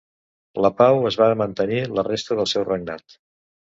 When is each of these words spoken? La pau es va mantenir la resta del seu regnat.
La 0.65 0.71
pau 0.79 1.05
es 1.11 1.19
va 1.25 1.29
mantenir 1.43 1.87
la 2.01 2.09
resta 2.11 2.43
del 2.43 2.53
seu 2.57 2.71
regnat. 2.75 3.21